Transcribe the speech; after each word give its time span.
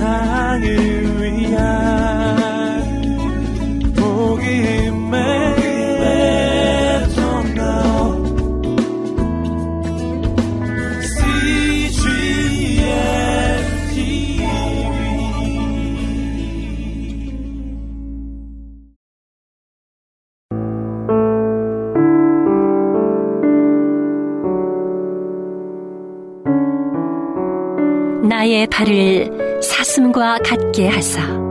세상을 0.00 0.89
나의 28.30 28.68
발을 28.68 29.60
사슴과 29.60 30.38
같게 30.44 30.86
하사 30.86 31.49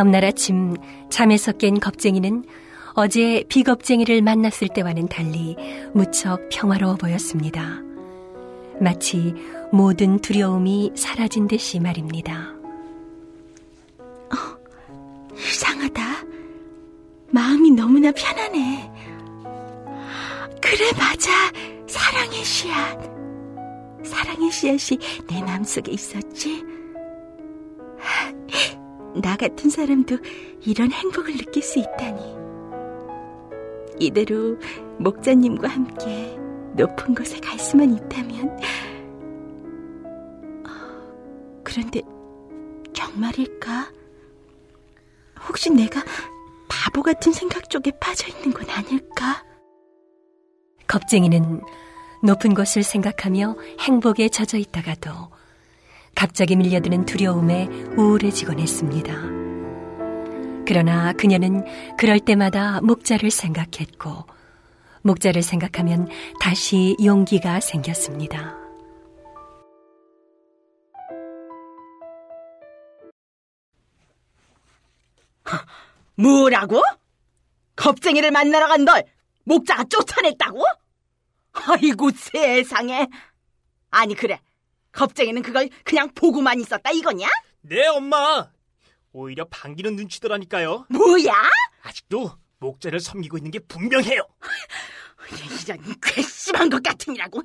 다음 0.00 0.12
날 0.12 0.24
아침 0.24 0.78
잠에서 1.10 1.52
깬 1.52 1.78
겁쟁이는 1.78 2.44
어제 2.94 3.44
비겁쟁이를 3.50 4.22
만났을 4.22 4.68
때와는 4.68 5.08
달리 5.08 5.56
무척 5.92 6.48
평화로워 6.48 6.94
보였습니다. 6.94 7.82
마치 8.80 9.34
모든 9.70 10.18
두려움이 10.18 10.92
사라진 10.94 11.48
듯이 11.48 11.80
말입니다. 11.80 12.54
어, 13.98 15.36
이상하다. 15.36 16.02
마음이 17.30 17.72
너무나 17.72 18.10
편하네. 18.10 18.90
그래, 20.62 20.92
맞아. 20.98 21.30
사랑의 21.86 22.42
씨앗. 22.42 22.98
사랑의 24.02 24.50
씨앗이 24.50 24.98
내 25.28 25.42
마음속에 25.42 25.92
있었지. 25.92 26.79
나 29.14 29.36
같은 29.36 29.70
사람도 29.70 30.18
이런 30.64 30.90
행복을 30.92 31.36
느낄 31.36 31.62
수 31.62 31.78
있다니. 31.78 32.36
이대로 33.98 34.56
목자님과 34.98 35.68
함께 35.68 36.38
높은 36.76 37.14
곳에 37.14 37.38
갈 37.40 37.58
수만 37.58 37.92
있다면. 37.94 38.58
그런데 41.62 42.00
정말일까? 42.92 43.92
혹시 45.48 45.70
내가 45.70 46.02
바보 46.68 47.02
같은 47.02 47.32
생각 47.32 47.68
쪽에 47.70 47.92
빠져 48.00 48.28
있는 48.28 48.52
건 48.52 48.68
아닐까? 48.70 49.44
겁쟁이는 50.86 51.60
높은 52.22 52.54
곳을 52.54 52.82
생각하며 52.82 53.56
행복에 53.80 54.28
젖어 54.28 54.58
있다가도 54.58 55.10
갑자기 56.20 56.54
밀려드는 56.54 57.06
두려움에 57.06 57.64
우울해지곤 57.96 58.58
했습니다. 58.60 59.10
그러나 60.66 61.14
그녀는 61.14 61.64
그럴 61.96 62.20
때마다 62.20 62.82
목자를 62.82 63.30
생각했고, 63.30 64.26
목자를 65.00 65.40
생각하면 65.40 66.10
다시 66.38 66.94
용기가 67.02 67.60
생겼습니다. 67.60 68.54
뭐라고? 76.16 76.82
겁쟁이를 77.76 78.30
만나러 78.30 78.68
간 78.68 78.84
널 78.84 79.04
목자가 79.44 79.84
쫓아냈다고? 79.84 80.62
아이고 81.52 82.10
세상에. 82.10 83.08
아니 83.88 84.14
그래 84.14 84.38
겁쟁이는 84.92 85.42
그걸 85.42 85.68
그냥 85.84 86.10
보고만 86.14 86.60
있었다 86.60 86.90
이거냐? 86.90 87.28
네, 87.62 87.86
엄마. 87.86 88.50
오히려 89.12 89.44
반기는 89.46 89.96
눈치더라니까요. 89.96 90.86
뭐야? 90.88 91.32
아직도 91.82 92.32
목자를 92.58 93.00
섬기고 93.00 93.38
있는 93.38 93.50
게 93.50 93.58
분명해요. 93.58 94.22
이런 95.66 96.00
괘씸한 96.00 96.70
것 96.70 96.82
같으니라고. 96.82 97.42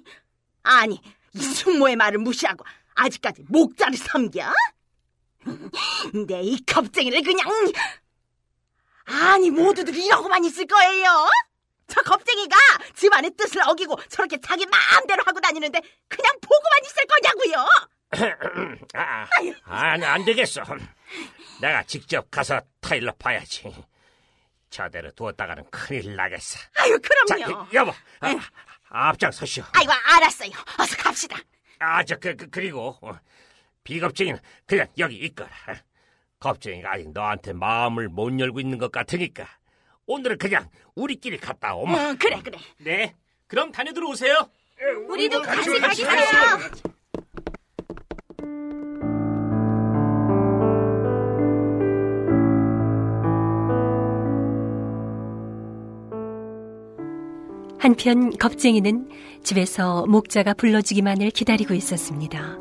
아니, 0.64 1.02
이 1.34 1.40
숙모의 1.40 1.96
말을 1.96 2.20
무시하고 2.20 2.64
아직까지 2.96 3.46
목자를 3.50 3.98
섬겨? 3.98 4.54
내 6.28 6.42
이 6.42 6.66
겁쟁이를 6.66 7.22
그냥... 7.22 7.48
아니, 9.06 9.52
모두들 9.52 9.96
이러고만 9.96 10.44
있을 10.46 10.66
거예요? 10.66 11.28
저 11.88 12.02
겁쟁이가 12.02 12.56
집안의 12.96 13.32
뜻을 13.38 13.62
어기고 13.68 13.96
저렇게 14.10 14.40
자기 14.42 14.66
마음대로 14.66 15.24
하고 15.26 15.40
다니는데 15.40 15.80
그냥 16.08 16.32
보고만 16.42 16.84
있을 16.86 17.06
거냐고요? 17.06 17.68
아, 18.94 19.28
아니, 19.66 20.06
안 20.06 20.24
되겠어. 20.26 20.64
내가 21.62 21.84
직접 21.84 22.30
가서 22.32 22.62
타일러 22.80 23.12
봐야지. 23.14 23.74
저대로 24.70 25.12
두었다가는 25.12 25.70
큰일 25.70 26.16
나겠어. 26.16 26.60
아유, 26.78 26.98
그럼요. 27.02 27.68
자, 27.68 27.68
여보, 27.74 27.92
아, 28.22 29.10
앞장서시오. 29.10 29.64
아이고, 29.74 29.92
알았어요. 29.92 30.52
어서 30.80 30.98
갑시다. 30.98 31.38
아, 31.80 32.04
저, 32.04 32.16
그, 32.18 32.36
그 32.36 32.50
그리고 32.50 32.98
어, 33.02 33.18
비겁쟁이는 33.84 34.40
그냥 34.66 34.88
여기 34.98 35.16
있거라. 35.18 35.50
겁쟁이가 36.40 36.94
아직 36.94 37.10
너한테 37.12 37.54
마음을 37.54 38.10
못 38.10 38.38
열고 38.40 38.60
있는 38.60 38.78
것 38.78 38.92
같으니까 38.92 39.48
오늘은 40.08 40.38
그냥 40.38 40.70
우리끼리 40.96 41.38
갔다 41.38 41.76
오마. 41.76 42.10
응, 42.10 42.18
그래, 42.18 42.40
그래. 42.44 42.58
네, 42.78 43.16
그럼 43.48 43.72
다녀들 43.72 44.04
오세요. 44.04 44.50
우리도 45.08 45.42
같이 45.42 45.80
가기사요. 45.80 46.60
한편 57.80 58.32
겁쟁이는 58.38 59.10
집에서 59.44 60.06
목자가 60.08 60.56
불러주기만을 60.56 61.30
기다리고 61.30 61.76
있었습니다. 61.76 62.58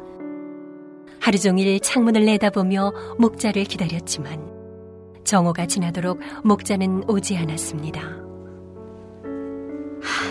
하루 1.18 1.38
종일 1.38 1.80
창문을 1.80 2.26
내다보며 2.26 2.92
목자를 3.18 3.64
기다렸지만 3.64 4.53
정오가 5.24 5.66
지나도록 5.66 6.20
목자는 6.44 7.08
오지 7.08 7.36
않았습니다. 7.36 8.00
하, 10.02 10.28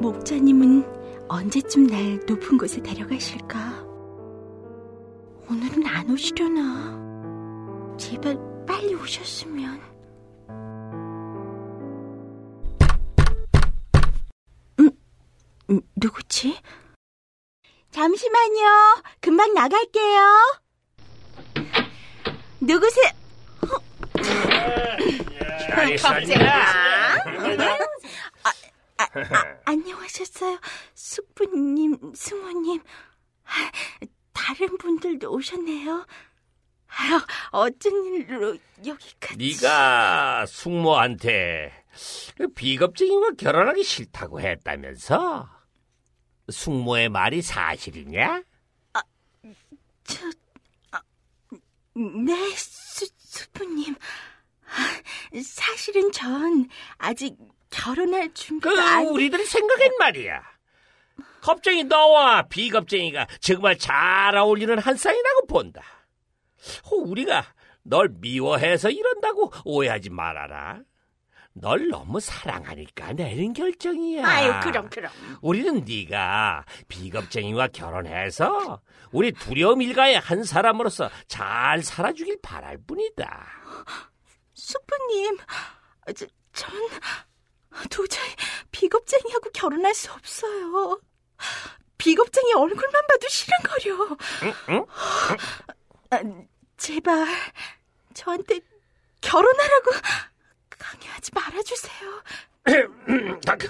목자님은 0.00 1.26
언제쯤 1.28 1.88
날 1.88 2.20
높은 2.26 2.56
곳에 2.58 2.80
데려가실까? 2.80 3.84
오늘은 5.50 5.86
안 5.86 6.10
오시려나? 6.10 7.96
제발 7.98 8.38
빨리 8.66 8.94
오셨으면. 8.94 9.80
음, 14.78 14.90
음 15.70 15.80
누구지? 15.96 16.56
잠시만요. 17.90 19.02
금방 19.20 19.54
나갈게요. 19.54 20.20
누구세요? 22.60 23.25
아, 28.42 28.50
아, 28.98 29.04
아, 29.14 29.56
안녕하셨어요. 29.64 30.58
숙부님, 30.94 32.12
승호님. 32.14 32.82
아, 33.44 33.70
다른 34.32 34.76
분들도 34.78 35.30
오셨네요. 35.30 36.06
아유, 36.88 37.20
어쩐 37.50 37.92
일로 38.04 38.56
여기까지. 38.84 39.36
네가 39.36 40.46
숙모한테 40.46 41.72
비겁쟁이와 42.54 43.30
결혼하기 43.38 43.82
싫다고 43.82 44.40
했다면서? 44.40 45.48
숙모의 46.50 47.08
말이 47.08 47.42
사실이냐? 47.42 48.42
아, 48.92 49.02
저, 50.04 50.30
아, 50.92 51.00
네, 51.94 52.50
수, 52.56 53.06
수부님. 53.36 53.94
사실은 55.44 56.10
전 56.12 56.68
아직 56.98 57.36
결혼할 57.70 58.32
준비가 58.34 58.74
그 58.74 58.80
아니... 58.80 59.06
우리들이 59.06 59.44
생각한 59.44 59.90
말이야. 59.98 60.42
겁쟁이 61.42 61.84
너와 61.84 62.48
비겁쟁이가 62.48 63.28
정말 63.40 63.78
잘 63.78 64.36
어울리는 64.36 64.78
한 64.78 64.96
쌍이라고 64.96 65.46
본다. 65.46 65.82
호, 66.90 67.02
우리가 67.02 67.44
널 67.82 68.08
미워해서 68.08 68.90
이런다고 68.90 69.52
오해하지 69.64 70.10
말아라. 70.10 70.80
널 71.58 71.88
너무 71.88 72.20
사랑하니까 72.20 73.14
내린 73.14 73.54
결정이야. 73.54 74.26
아유, 74.26 74.52
그럼, 74.62 74.90
그럼. 74.90 75.10
우리는 75.40 75.84
네가 75.84 76.66
비겁쟁이와 76.88 77.68
결혼해서 77.68 78.82
우리 79.10 79.32
두려움 79.32 79.80
일가의 79.80 80.20
한 80.20 80.44
사람으로서 80.44 81.08
잘 81.28 81.82
살아주길 81.82 82.40
바랄 82.42 82.76
뿐이다. 82.86 83.46
숙부님, 84.52 85.38
저, 86.14 86.26
전 86.52 86.70
도저히 87.90 88.28
비겁쟁이하고 88.70 89.50
결혼할 89.54 89.94
수 89.94 90.12
없어요. 90.12 91.00
비겁쟁이 91.96 92.52
얼굴만 92.52 93.06
봐도 93.06 93.28
싫은거려. 93.28 94.16
응? 94.42 94.54
응? 94.68 94.86
아, 96.10 96.20
제발 96.76 97.26
저한테 98.12 98.60
결혼하라고 99.22 99.90
강요하지 100.78 101.30
말아주세요. 101.34 102.22
아, 103.46 103.56
그, 103.56 103.68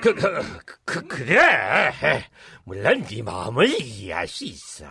그, 0.00 0.14
그, 0.14 0.64
그, 0.84 1.06
그래. 1.06 2.28
물론 2.64 3.04
네 3.04 3.22
마음을 3.22 3.68
이해할 3.68 4.26
수 4.28 4.44
있어. 4.44 4.86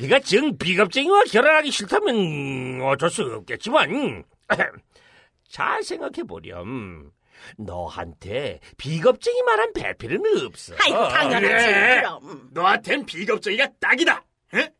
네가 0.00 0.20
정 0.20 0.56
비겁쟁이와 0.56 1.24
결혼하기 1.24 1.70
싫다면 1.70 2.82
어쩔 2.82 3.10
수 3.10 3.22
없겠지만 3.22 4.24
잘 5.48 5.82
생각해보렴. 5.82 7.12
너한테 7.58 8.60
비겁쟁이만한 8.78 9.72
배필은 9.74 10.46
없어. 10.46 10.74
아이고, 10.80 11.08
당연하지, 11.08 11.46
그래. 11.46 11.96
그럼. 12.00 12.48
너한텐 12.52 13.04
비겁쟁이가 13.04 13.68
딱이다. 13.78 14.24
에? 14.54 14.70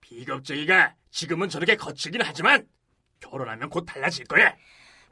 비겁쟁이가 0.00 0.94
지금은 1.10 1.48
저렇게 1.48 1.76
거칠긴 1.76 2.20
하지만 2.22 2.66
결혼하면 3.22 3.70
곧 3.70 3.84
달라질 3.86 4.26
거야. 4.26 4.54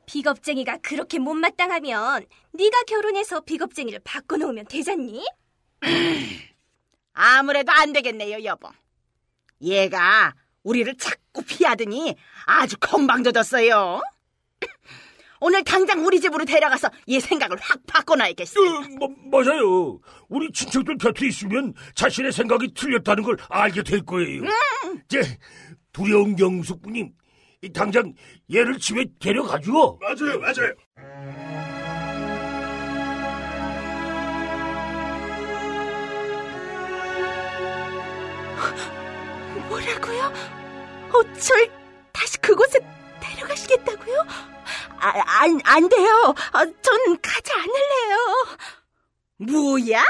비겁쟁이가 0.06 0.78
그렇게 0.78 1.18
못마땅하면 1.18 2.26
네가 2.52 2.82
결혼해서 2.86 3.40
비겁쟁이를 3.40 4.00
바꿔놓으면 4.04 4.66
되잖니? 4.66 5.24
아무래도 7.12 7.72
안 7.72 7.92
되겠네요, 7.92 8.44
여보. 8.44 8.70
얘가 9.62 10.34
우리를 10.62 10.96
자꾸 10.96 11.42
피하더니 11.42 12.16
아주 12.46 12.76
건방져졌어요. 12.80 14.00
오늘 15.40 15.64
당장 15.64 16.04
우리 16.04 16.20
집으로 16.20 16.44
데려가서 16.44 16.90
얘 17.08 17.18
생각을 17.18 17.56
확 17.60 17.80
바꿔놔야겠어. 17.86 18.60
뭐, 18.98 19.08
맞아요. 19.30 20.00
우리 20.28 20.50
친척들 20.52 20.98
곁에 20.98 21.26
있으면 21.26 21.72
자신의 21.94 22.32
생각이 22.32 22.74
틀렸다는 22.74 23.22
걸 23.22 23.38
알게 23.48 23.82
될 23.82 24.04
거예요. 24.04 24.42
제 25.08 25.38
두려운 25.92 26.36
경숙부님, 26.36 27.06
이 27.06 27.12
당장 27.70 28.14
얘를 28.52 28.78
집에 28.78 29.04
데려가죠. 29.20 29.98
맞아요, 30.00 30.40
맞아요. 30.40 30.74
뭐라고요? 39.68 40.32
어, 41.12 41.38
절 41.38 41.70
다시 42.12 42.38
그곳에 42.38 42.78
데려가시겠다고요? 43.20 44.26
아, 45.00 45.42
안, 45.42 45.60
안 45.64 45.88
돼요. 45.88 46.34
아, 46.52 46.64
전 46.64 47.20
가지 47.20 47.52
않을래요. 47.52 48.46
뭐야? 49.38 50.04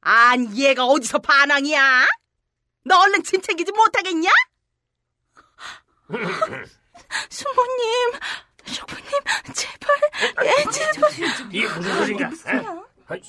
아니, 0.00 0.56
얘가 0.64 0.84
어디서 0.86 1.18
반항이야? 1.18 2.06
너 2.84 2.98
얼른 3.00 3.22
짐 3.24 3.40
챙기지 3.40 3.72
못하겠냐? 3.72 4.30
숙모님, 7.28 8.12
숙부님, 8.64 9.10
제발, 9.52 9.96
예, 10.44 10.70
제발. 10.70 11.10
이게 11.52 11.66
무슨 11.66 11.94
소린가? 11.96 12.26
어? 12.28 12.84
아이, 13.08 13.20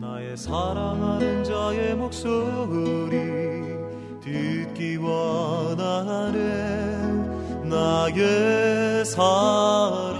나의 0.00 0.36
사랑하는 0.38 1.44
자의 1.44 1.94
목소리 1.94 3.16
듣기 4.22 4.96
원하네 4.96 6.38
나의 7.64 9.04
사랑 9.04 10.15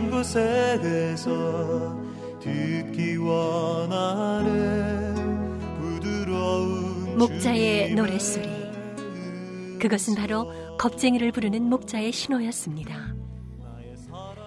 밀한 0.00 0.10
곳에서 0.10 1.30
듣기 2.40 3.16
원하네 3.16 5.14
부드러운 5.78 7.18
목자의 7.18 7.94
노랫소리. 7.94 8.48
그것은 9.78 10.14
바로 10.14 10.50
겁쟁이를 10.78 11.32
부르는 11.32 11.64
목자의 11.64 12.12
신호였습니다. 12.12 13.14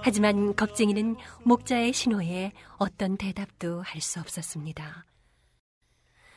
하지만 0.01 0.55
겁쟁이는 0.55 1.15
목자의 1.43 1.93
신호에 1.93 2.51
어떤 2.77 3.15
대답도 3.17 3.81
할 3.83 4.01
수 4.01 4.19
없었습니다. 4.19 5.05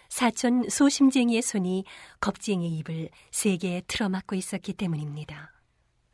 사촌 0.09 0.69
소심쟁이의 0.69 1.43
손이 1.43 1.85
겁쟁이의 2.21 2.79
입을 2.79 3.09
세게 3.33 3.83
틀어막고 3.89 4.37
있었기 4.37 4.75
때문입니다. 4.75 5.53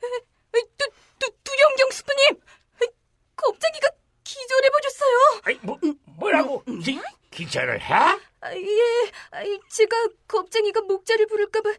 두, 0.01 0.09
두, 1.19 1.31
두령경 1.45 1.91
숙부님, 1.91 2.42
겁쟁이가 3.45 3.89
기절해 4.25 4.71
버렸어요. 4.71 5.41
아이, 5.45 5.59
뭐, 5.63 5.79
뭐라고? 6.17 6.65
기, 6.83 6.99
기절을 7.31 7.81
해? 7.81 7.95
아, 7.95 8.55
예, 8.57 9.13
아, 9.31 9.43
제가 9.71 10.09
겁쟁이가 10.29 10.81
목자를 10.83 11.27
부를까봐 11.27 11.71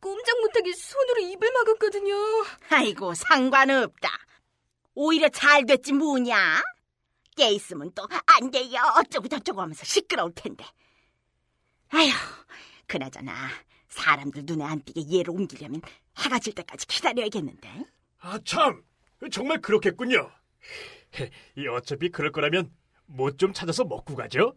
꼼짝 0.00 0.40
못하게 0.40 0.72
손으로 0.72 1.20
입을 1.22 1.50
막았거든요. 1.52 2.14
아이고, 2.70 3.14
상관없다. 3.14 4.08
오히려 4.94 5.28
잘 5.28 5.64
됐지 5.66 5.92
뭐냐? 5.92 6.62
깨 7.36 7.50
있으면 7.50 7.92
또 7.94 8.08
안 8.26 8.50
돼요 8.50 8.80
어쩌고 8.98 9.28
저쩌고 9.28 9.60
하면서 9.60 9.84
시끄러울 9.84 10.32
텐데. 10.34 10.64
아휴, 11.90 12.10
그나저나 12.86 13.32
사람들 13.88 14.42
눈에 14.44 14.64
안 14.64 14.82
띄게 14.82 15.18
얘를 15.18 15.30
옮기려면 15.30 15.80
해가 16.18 16.38
질 16.40 16.52
때까지 16.54 16.86
기다려야겠는데. 16.86 17.84
아, 18.20 18.38
참. 18.44 18.82
정말 19.32 19.60
그렇겠군요. 19.60 20.30
이 21.56 21.66
어차피 21.66 22.10
그럴 22.10 22.32
거라면 22.32 22.70
뭐 23.06 23.30
좀 23.30 23.52
찾아서 23.52 23.84
먹고 23.84 24.14
가죠. 24.14 24.54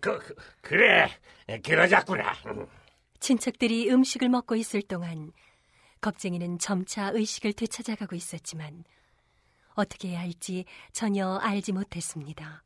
그, 0.00 0.18
그, 0.18 0.34
그래. 0.60 1.08
그러자꾸나. 1.62 2.34
친척들이 3.20 3.90
음식을 3.90 4.28
먹고 4.28 4.54
있을 4.56 4.82
동안 4.82 5.32
겁쟁이는 6.00 6.58
점차 6.58 7.08
의식을 7.08 7.54
되찾아가고 7.54 8.14
있었지만 8.14 8.84
어떻게 9.74 10.08
해야 10.10 10.20
할지 10.20 10.66
전혀 10.92 11.36
알지 11.36 11.72
못했습니다. 11.72 12.62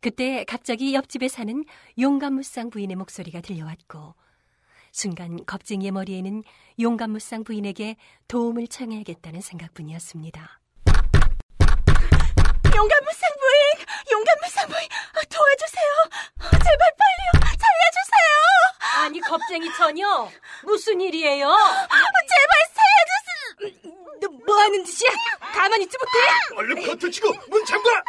그때 0.00 0.44
갑자기 0.44 0.94
옆집에 0.94 1.28
사는 1.28 1.64
용감무쌍 1.98 2.70
부인의 2.70 2.96
목소리가 2.96 3.40
들려왔고 3.40 4.14
순간 4.92 5.44
겁쟁이의 5.44 5.92
머리에는 5.92 6.42
용감무쌍 6.80 7.44
부인에게 7.44 7.96
도움을 8.26 8.66
청해야겠다는 8.66 9.40
생각뿐이었습니다. 9.40 10.60
용감무쌍 12.80 13.28
부인, 13.40 13.86
용감무쌍 14.10 14.66
부인, 14.68 14.88
어, 14.88 15.20
도와주세요. 15.28 15.90
어, 16.40 16.50
제발 16.50 16.82
빨리요, 16.96 17.30
살려주세요. 17.60 19.04
아니 19.04 19.20
겁쟁이 19.20 19.70
처녀 19.76 20.30
무슨 20.64 20.98
일이에요? 21.00 21.46
어, 21.46 21.56
제발 21.58 22.54
살려주세요. 22.72 24.00
너 24.20 24.28
뭐 24.46 24.56
하는 24.58 24.82
짓이야? 24.84 25.10
가만히 25.52 25.84
있지 25.84 25.96
못해? 25.98 26.56
얼른 26.56 26.86
커튼 26.86 27.10
치고 27.10 27.32
문 27.50 27.64
잠가! 27.66 28.02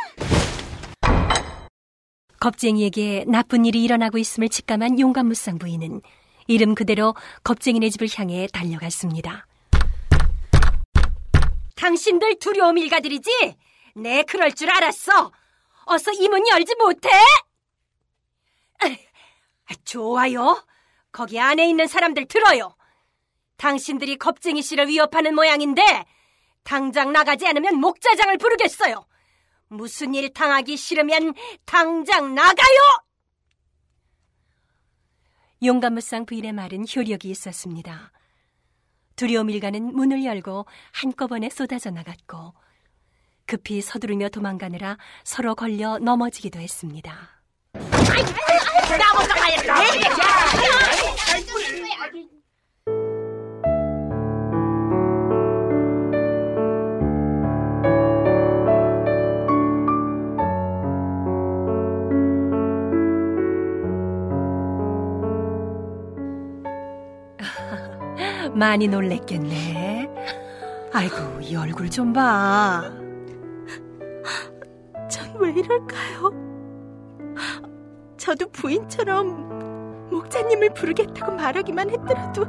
겁쟁이에게 2.40 3.25
나쁜 3.28 3.66
일이 3.66 3.84
일어나고 3.84 4.18
있음을 4.18 4.48
직감한 4.50 5.00
용감 5.01 5.28
무쌍 5.28 5.58
부인은 5.60 6.01
이름 6.48 6.75
그대로 6.75 7.13
겁쟁이네 7.44 7.90
집을 7.90 8.08
향해 8.16 8.48
달려갔습니다. 8.54 9.46
당신들 11.75 12.40
두려움 12.40 12.78
일가들이지? 12.78 13.58
네, 13.95 14.24
그럴 14.24 14.51
줄 14.53 14.69
알았어. 14.69 15.31
어서 15.86 16.12
이 16.13 16.27
문 16.29 16.48
열지 16.48 16.75
못해? 16.75 17.10
아, 18.79 18.86
좋아요. 19.86 20.63
거기 21.12 21.39
안에 21.39 21.67
있는 21.69 21.88
사람들 21.88 22.27
들어요. 22.27 22.75
당신들이 23.57 24.17
겁쟁이 24.17 24.62
씨를 24.62 24.88
위협하는 24.88 25.36
모양인데 25.36 25.81
당장 26.63 27.12
나가지 27.12 27.45
않으면 27.48 27.75
목자장을 27.79 28.38
부르겠어요. 28.38 29.05
무슨 29.67 30.13
일 30.15 30.33
당하기 30.33 30.77
싫으면 30.77 31.33
당장 31.65 32.33
나가요! 32.36 32.77
용감무쌍 35.63 36.25
부인의 36.25 36.53
말은 36.53 36.86
효력이 36.93 37.29
있었습니다. 37.29 38.12
두려움 39.15 39.50
일가는 39.50 39.93
문을 39.95 40.25
열고 40.25 40.65
한꺼번에 40.93 41.50
쏟아져 41.50 41.91
나갔고 41.91 42.53
급히 43.51 43.81
서두르며 43.81 44.29
도망가느라 44.29 44.98
서로 45.25 45.55
걸려 45.55 46.00
넘어지기도 46.00 46.62
했습니다. 46.62 47.13
많이 68.55 68.88
놀랬겠네. 68.88 70.08
아이고, 70.93 71.41
이 71.41 71.58
얼굴 71.58 71.89
좀 71.89 72.13
봐. 72.13 73.00
전왜 75.51 75.60
이럴까요? 75.60 76.31
저도 78.17 78.50
부인처럼 78.51 80.10
목자님을 80.10 80.74
부르겠다고 80.74 81.34
말하기만 81.34 81.89
했더라도 81.89 82.46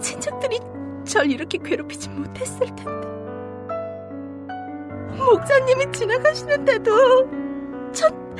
친척들이 0.00 0.60
절 1.04 1.30
이렇게 1.30 1.58
괴롭히지 1.58 2.08
못했을 2.10 2.66
텐데. 2.74 3.08
목자님이 5.16 5.92
지나가시는데도 5.92 7.30
전 7.92 8.36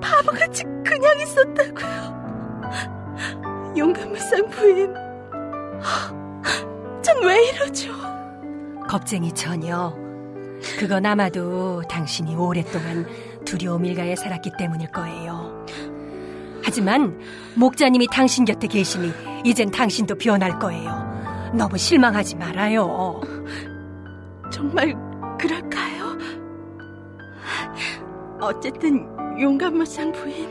바보같이 0.00 0.64
그냥 0.84 1.20
있었다고요. 1.20 2.18
용감 3.76 4.10
무쌍 4.12 4.48
부인, 4.48 4.92
전 7.02 7.22
왜 7.24 7.44
이러죠? 7.50 7.92
겁쟁이 8.88 9.32
처녀. 9.32 9.92
그건 10.78 11.06
아마도 11.06 11.82
당신이 11.88 12.34
오랫동안 12.36 13.06
두려움 13.44 13.84
일가에 13.84 14.16
살았기 14.16 14.52
때문일 14.58 14.90
거예요. 14.90 15.66
하지만 16.62 17.18
목자님이 17.56 18.08
당신 18.12 18.44
곁에 18.44 18.66
계시니 18.66 19.12
이젠 19.44 19.70
당신도 19.70 20.16
변할 20.16 20.58
거예요. 20.58 21.50
너무 21.54 21.78
실망하지 21.78 22.36
말아요. 22.36 23.20
정말 24.52 24.94
그럴까요? 25.38 26.18
어쨌든 28.40 29.06
용감무쌍 29.40 30.12
부인 30.12 30.48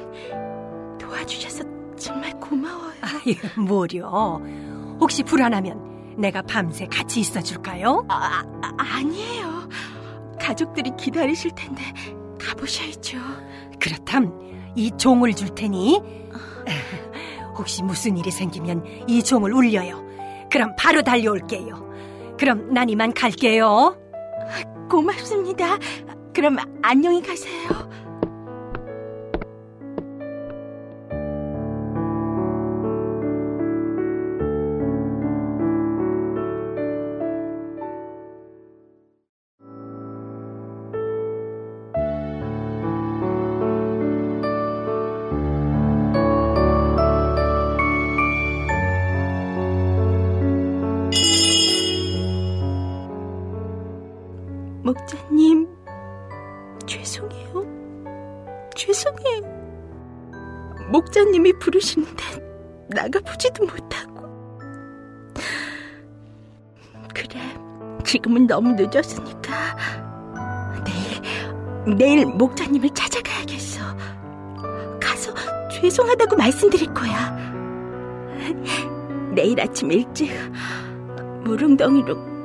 도와주셔서 0.98 1.64
정말 1.98 2.32
고마워요. 2.40 2.96
아유, 3.02 3.36
뭐려. 3.68 4.42
혹시 5.00 5.24
불안하면 5.24 6.16
내가 6.18 6.42
밤새 6.42 6.88
같이 6.88 7.20
있어줄까요? 7.20 8.06
아, 8.10 8.44
아, 8.62 8.72
아니에요. 8.78 9.57
가족들이 10.48 10.94
기다리실 10.98 11.52
텐데 11.56 11.84
가보셔야죠. 12.40 13.18
그렇담 13.82 14.32
이 14.78 14.92
종을 14.98 15.34
줄 15.34 15.54
테니 15.54 16.02
혹시 17.58 17.84
무슨 17.84 18.18
일이 18.18 18.32
생기면 18.32 19.10
이 19.10 19.22
종을 19.22 19.52
울려요. 19.52 20.06
그럼 20.50 20.74
바로 20.78 21.02
달려올게요. 21.02 22.36
그럼 22.40 22.74
난 22.74 22.88
이만 22.88 23.14
갈게요. 23.14 23.98
고맙습니다. 24.90 25.78
그럼 26.34 26.58
안녕히 26.82 27.22
가세요. 27.22 27.90
목자님, 54.88 55.68
죄송해요. 56.86 57.66
죄송해요. 58.74 59.42
목자님이 60.90 61.52
부르시는데 61.60 62.24
나가보지도 62.88 63.66
못하고. 63.66 64.30
그래, 67.14 67.42
지금은 68.06 68.48
너무 68.48 68.76
늦었으니까 68.78 69.76
내일, 70.86 71.98
내일 71.98 72.26
목자님을 72.26 72.90
찾아가야겠어. 72.92 73.82
가서 75.02 75.34
죄송하다고 75.70 76.38
말씀드릴 76.38 76.94
거야. 76.94 77.36
내일 79.34 79.60
아침 79.60 79.92
일찍 79.92 80.32
무릉덩이로 81.44 82.37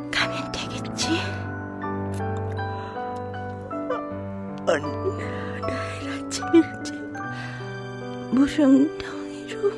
무릉덩이로 8.57 9.73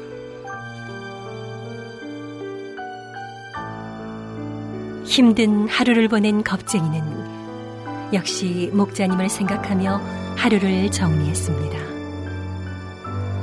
힘든 5.05 5.69
하루를 5.69 6.09
보낸 6.09 6.43
겁쟁이는 6.43 7.03
역시 8.13 8.71
목자님을 8.73 9.29
생각하며 9.29 10.01
하루를 10.37 10.91
정리했습니다. 10.91 11.79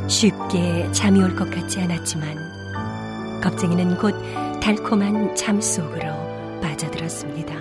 쉽게 0.07 0.91
잠이 0.91 1.21
올 1.21 1.35
것 1.35 1.50
같지 1.50 1.79
않았지만 1.79 3.41
겁쟁이는 3.41 3.97
곧 3.97 4.13
달콤한 4.59 5.35
잠 5.35 5.61
속으로 5.61 6.59
빠져들었습니다. 6.61 7.55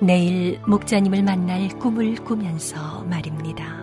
내일 0.00 0.58
목자님을 0.66 1.22
만날 1.22 1.68
꿈을 1.68 2.16
꾸면서 2.16 3.04
말입니다. 3.04 3.79